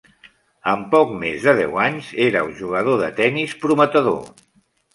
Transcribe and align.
Amb 0.71 0.87
poc 0.93 1.11
més 1.23 1.45
de 1.49 1.53
deu 1.59 1.77
anys 1.85 2.09
era 2.29 2.43
un 2.49 2.57
jugador 2.63 2.99
de 3.05 3.13
tenis 3.23 3.57
prometedor. 3.67 4.21